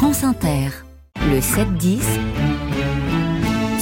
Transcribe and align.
France 0.00 0.24
Inter, 0.24 0.70
le 1.30 1.40
7-10 1.40 2.00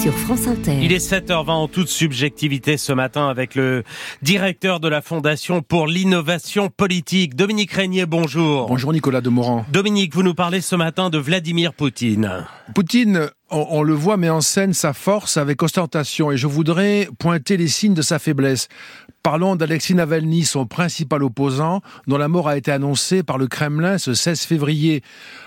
sur 0.00 0.14
France 0.14 0.46
Inter. 0.46 0.78
Il 0.80 0.90
est 0.94 1.12
7h20 1.12 1.50
en 1.50 1.68
toute 1.68 1.88
subjectivité 1.88 2.78
ce 2.78 2.94
matin 2.94 3.28
avec 3.28 3.54
le 3.54 3.82
directeur 4.22 4.80
de 4.80 4.88
la 4.88 5.02
Fondation 5.02 5.60
pour 5.60 5.86
l'innovation 5.86 6.70
politique, 6.70 7.36
Dominique 7.36 7.70
Régnier, 7.72 8.06
bonjour. 8.06 8.66
Bonjour 8.66 8.94
Nicolas 8.94 9.20
Demorand. 9.20 9.66
Dominique, 9.70 10.14
vous 10.14 10.22
nous 10.22 10.32
parlez 10.32 10.62
ce 10.62 10.74
matin 10.74 11.10
de 11.10 11.18
Vladimir 11.18 11.74
Poutine. 11.74 12.46
Poutine, 12.74 13.28
on, 13.50 13.66
on, 13.68 13.82
le 13.82 13.92
voit, 13.92 14.16
met 14.16 14.30
en 14.30 14.40
scène 14.40 14.72
sa 14.72 14.94
force 14.94 15.36
avec 15.36 15.62
ostentation 15.62 16.32
et 16.32 16.38
je 16.38 16.46
voudrais 16.46 17.10
pointer 17.18 17.58
les 17.58 17.68
signes 17.68 17.92
de 17.92 18.00
sa 18.00 18.18
faiblesse. 18.18 18.68
Parlons 19.26 19.56
d'Alexis 19.56 19.96
Navalny, 19.96 20.44
son 20.44 20.66
principal 20.66 21.24
opposant, 21.24 21.80
dont 22.06 22.16
la 22.16 22.28
mort 22.28 22.46
a 22.46 22.56
été 22.56 22.70
annoncée 22.70 23.24
par 23.24 23.38
le 23.38 23.48
Kremlin 23.48 23.98
ce 23.98 24.14
16 24.14 24.42
février. 24.42 25.02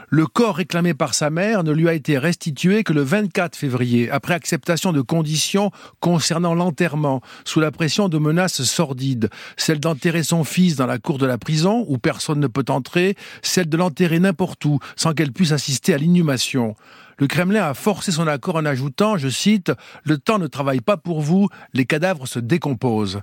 Le 0.09 0.27
corps 0.27 0.57
réclamé 0.57 0.93
par 0.93 1.13
sa 1.13 1.29
mère 1.29 1.63
ne 1.63 1.71
lui 1.71 1.87
a 1.87 1.93
été 1.93 2.17
restitué 2.17 2.83
que 2.83 2.91
le 2.91 3.03
24 3.03 3.55
février, 3.55 4.11
après 4.11 4.33
acceptation 4.33 4.91
de 4.91 4.99
conditions 4.99 5.71
concernant 6.01 6.55
l'enterrement, 6.55 7.21
sous 7.45 7.61
la 7.61 7.71
pression 7.71 8.09
de 8.09 8.17
menaces 8.17 8.63
sordides, 8.63 9.29
celle 9.55 9.79
d'enterrer 9.79 10.23
son 10.23 10.43
fils 10.43 10.75
dans 10.75 10.85
la 10.85 10.97
cour 10.97 11.17
de 11.17 11.25
la 11.25 11.37
prison, 11.37 11.85
où 11.87 11.97
personne 11.97 12.41
ne 12.41 12.47
peut 12.47 12.65
entrer, 12.67 13.15
celle 13.43 13.69
de 13.69 13.77
l'enterrer 13.77 14.19
n'importe 14.19 14.65
où, 14.65 14.79
sans 14.97 15.13
qu'elle 15.13 15.31
puisse 15.31 15.53
assister 15.53 15.93
à 15.93 15.97
l'inhumation. 15.97 16.75
Le 17.19 17.27
Kremlin 17.27 17.63
a 17.63 17.73
forcé 17.73 18.13
son 18.13 18.27
accord 18.27 18.55
en 18.55 18.65
ajoutant, 18.65 19.17
je 19.17 19.27
cite, 19.27 19.73
Le 20.03 20.17
temps 20.17 20.39
ne 20.39 20.47
travaille 20.47 20.79
pas 20.79 20.95
pour 20.95 21.21
vous, 21.21 21.49
les 21.73 21.85
cadavres 21.85 22.27
se 22.27 22.39
décomposent. 22.39 23.19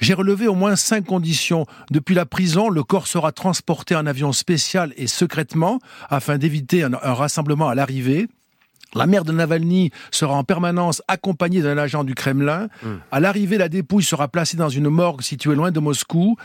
J'ai 0.00 0.14
relevé 0.14 0.46
au 0.46 0.54
moins 0.54 0.76
cinq 0.76 1.06
conditions. 1.06 1.66
Depuis 1.90 2.14
la 2.14 2.26
prison, 2.26 2.68
le 2.68 2.82
corps 2.82 3.06
sera 3.06 3.32
transporté 3.32 3.96
en 3.96 4.06
avion 4.06 4.32
spécial 4.32 4.92
et 4.96 5.06
secrètement, 5.06 5.80
afin 6.08 6.38
d'éviter 6.38 6.84
un, 6.84 6.92
un 6.94 7.14
rassemblement 7.14 7.68
à 7.68 7.74
l'arrivée. 7.74 8.28
La 8.94 9.06
mère 9.06 9.24
de 9.24 9.32
Navalny 9.32 9.90
sera 10.10 10.34
en 10.34 10.44
permanence 10.44 11.02
accompagnée 11.08 11.60
d'un 11.60 11.76
agent 11.76 12.04
du 12.04 12.14
Kremlin. 12.14 12.68
Mmh. 12.82 12.88
À 13.12 13.20
l'arrivée, 13.20 13.58
la 13.58 13.68
dépouille 13.68 14.02
sera 14.02 14.28
placée 14.28 14.56
dans 14.56 14.70
une 14.70 14.88
morgue 14.88 15.20
située 15.20 15.54
loin 15.54 15.70
de 15.70 15.80
Moscou. 15.80 16.36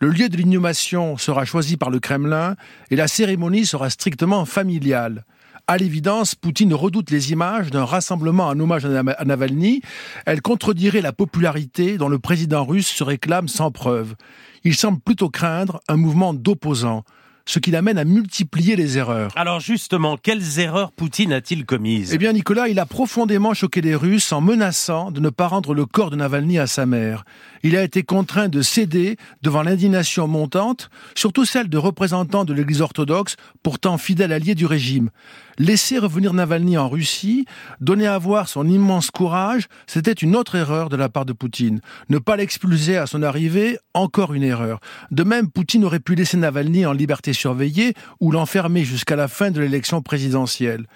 Le 0.00 0.08
lieu 0.08 0.28
de 0.28 0.36
l'inhumation 0.36 1.16
sera 1.16 1.44
choisi 1.44 1.76
par 1.76 1.90
le 1.90 2.00
Kremlin 2.00 2.56
et 2.90 2.96
la 2.96 3.06
cérémonie 3.06 3.66
sera 3.66 3.88
strictement 3.88 4.44
familiale. 4.44 5.24
À 5.68 5.76
l'évidence, 5.76 6.34
Poutine 6.34 6.74
redoute 6.74 7.10
les 7.10 7.30
images 7.30 7.70
d'un 7.70 7.84
rassemblement 7.84 8.48
en 8.48 8.58
hommage 8.58 8.84
à 8.84 9.24
Navalny. 9.24 9.80
Elle 10.26 10.42
contredirait 10.42 11.00
la 11.00 11.12
popularité 11.12 11.98
dont 11.98 12.08
le 12.08 12.18
président 12.18 12.64
russe 12.64 12.88
se 12.88 13.04
réclame 13.04 13.46
sans 13.46 13.70
preuve. 13.70 14.16
Il 14.64 14.74
semble 14.74 15.00
plutôt 15.00 15.30
craindre 15.30 15.80
un 15.88 15.96
mouvement 15.96 16.34
d'opposants 16.34 17.04
ce 17.46 17.58
qui 17.58 17.70
l'amène 17.70 17.98
à 17.98 18.04
multiplier 18.04 18.76
les 18.76 18.98
erreurs. 18.98 19.30
Alors 19.36 19.60
justement, 19.60 20.16
quelles 20.16 20.58
erreurs 20.58 20.92
Poutine 20.92 21.32
a-t-il 21.32 21.64
commises? 21.64 22.12
Eh 22.14 22.18
bien 22.18 22.32
Nicolas, 22.32 22.68
il 22.68 22.78
a 22.78 22.86
profondément 22.86 23.54
choqué 23.54 23.80
les 23.80 23.94
Russes 23.94 24.32
en 24.32 24.40
menaçant 24.40 25.10
de 25.10 25.20
ne 25.20 25.30
pas 25.30 25.48
rendre 25.48 25.74
le 25.74 25.86
corps 25.86 26.10
de 26.10 26.16
Navalny 26.16 26.58
à 26.58 26.66
sa 26.66 26.86
mère. 26.86 27.24
Il 27.62 27.76
a 27.76 27.82
été 27.82 28.02
contraint 28.02 28.48
de 28.48 28.60
céder 28.60 29.16
devant 29.42 29.62
l'indignation 29.62 30.26
montante, 30.26 30.90
surtout 31.14 31.44
celle 31.44 31.68
de 31.68 31.78
représentants 31.78 32.44
de 32.44 32.52
l'Église 32.52 32.80
orthodoxe, 32.80 33.36
pourtant 33.62 33.98
fidèle 33.98 34.32
allié 34.32 34.54
du 34.54 34.66
régime. 34.66 35.10
Laisser 35.58 35.98
revenir 35.98 36.32
Navalny 36.32 36.78
en 36.78 36.88
Russie, 36.88 37.44
donner 37.80 38.06
à 38.06 38.18
voir 38.18 38.48
son 38.48 38.66
immense 38.66 39.10
courage, 39.10 39.68
c'était 39.86 40.12
une 40.12 40.34
autre 40.34 40.56
erreur 40.56 40.88
de 40.88 40.96
la 40.96 41.08
part 41.08 41.26
de 41.26 41.34
Poutine. 41.34 41.80
Ne 42.08 42.18
pas 42.18 42.36
l'expulser 42.36 42.96
à 42.96 43.06
son 43.06 43.22
arrivée, 43.22 43.78
encore 43.92 44.32
une 44.32 44.42
erreur. 44.42 44.80
De 45.10 45.22
même, 45.22 45.50
Poutine 45.50 45.84
aurait 45.84 46.00
pu 46.00 46.14
laisser 46.14 46.38
Navalny 46.38 46.86
en 46.86 46.92
liberté 46.92 47.31
surveillée 47.32 47.94
ou 48.20 48.30
l'enfermer 48.30 48.84
jusqu'à 48.84 49.16
la 49.16 49.28
fin 49.28 49.50
de 49.50 49.60
l'élection 49.60 50.02
présidentielle. 50.02 50.86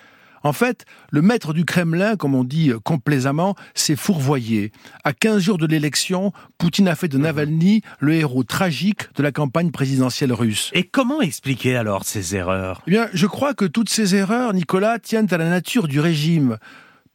En 0.43 0.53
fait, 0.53 0.85
le 1.11 1.23
maître 1.23 1.53
du 1.53 1.65
Kremlin, 1.65 2.15
comme 2.15 2.37
on 2.37 2.45
dit 2.45 2.71
complaisamment, 2.85 3.57
s'est 3.75 3.97
fourvoyé. 3.97 4.71
À 5.03 5.13
15 5.13 5.43
jours 5.43 5.59
de 5.59 5.67
l'élection, 5.67 6.33
Poutine 6.57 6.87
a 6.87 6.95
fait 6.95 7.09
de 7.09 7.19
Navalny 7.19 7.83
le 7.99 8.15
héros 8.15 8.45
tragique 8.45 9.13
de 9.17 9.25
la 9.25 9.33
campagne 9.33 9.73
présidentielle 9.73 10.33
russe. 10.33 10.71
Et 10.73 10.85
comment 10.85 11.21
expliquer 11.21 11.75
alors 11.75 12.05
ces 12.05 12.37
erreurs? 12.37 12.81
Eh 12.87 12.93
bien, 12.93 13.09
je 13.13 13.27
crois 13.27 13.55
que 13.55 13.65
toutes 13.65 13.91
ces 13.91 14.15
erreurs, 14.15 14.55
Nicolas, 14.55 15.01
tiennent 15.01 15.33
à 15.33 15.37
la 15.37 15.49
nature 15.49 15.89
du 15.89 15.99
régime. 15.99 16.59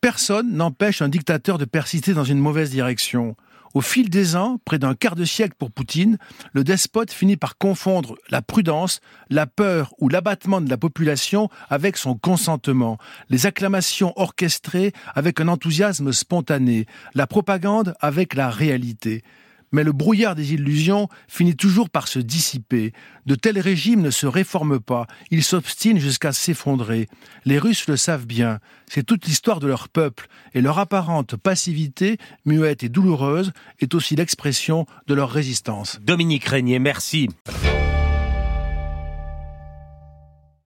Personne 0.01 0.51
n'empêche 0.53 1.01
un 1.01 1.09
dictateur 1.09 1.57
de 1.57 1.65
persister 1.65 2.13
dans 2.13 2.25
une 2.25 2.39
mauvaise 2.39 2.71
direction. 2.71 3.37
Au 3.73 3.81
fil 3.81 4.09
des 4.09 4.35
ans, 4.35 4.59
près 4.65 4.79
d'un 4.79 4.95
quart 4.95 5.15
de 5.15 5.23
siècle 5.23 5.55
pour 5.57 5.71
Poutine, 5.71 6.17
le 6.53 6.63
despote 6.63 7.11
finit 7.11 7.37
par 7.37 7.57
confondre 7.57 8.15
la 8.29 8.41
prudence, 8.41 8.99
la 9.29 9.47
peur 9.47 9.93
ou 9.99 10.09
l'abattement 10.09 10.59
de 10.59 10.69
la 10.69 10.77
population 10.77 11.49
avec 11.69 11.95
son 11.95 12.15
consentement, 12.15 12.97
les 13.29 13.45
acclamations 13.45 14.13
orchestrées 14.17 14.91
avec 15.15 15.39
un 15.39 15.47
enthousiasme 15.47 16.11
spontané, 16.11 16.85
la 17.15 17.27
propagande 17.27 17.95
avec 18.01 18.33
la 18.33 18.49
réalité. 18.49 19.23
Mais 19.71 19.83
le 19.83 19.91
brouillard 19.91 20.35
des 20.35 20.53
illusions 20.53 21.07
finit 21.27 21.55
toujours 21.55 21.89
par 21.89 22.07
se 22.07 22.19
dissiper. 22.19 22.93
De 23.25 23.35
tels 23.35 23.59
régimes 23.59 24.01
ne 24.01 24.09
se 24.09 24.27
réforment 24.27 24.79
pas, 24.79 25.07
ils 25.29 25.43
s'obstinent 25.43 25.99
jusqu'à 25.99 26.31
s'effondrer. 26.31 27.07
Les 27.45 27.59
Russes 27.59 27.87
le 27.87 27.97
savent 27.97 28.25
bien, 28.25 28.59
c'est 28.87 29.05
toute 29.05 29.25
l'histoire 29.25 29.59
de 29.59 29.67
leur 29.67 29.89
peuple, 29.89 30.27
et 30.53 30.61
leur 30.61 30.79
apparente 30.79 31.35
passivité, 31.35 32.17
muette 32.45 32.83
et 32.83 32.89
douloureuse, 32.89 33.51
est 33.79 33.93
aussi 33.93 34.15
l'expression 34.15 34.85
de 35.07 35.13
leur 35.13 35.29
résistance. 35.29 35.99
Dominique 36.01 36.45
Régnier, 36.45 36.79
merci. 36.79 37.29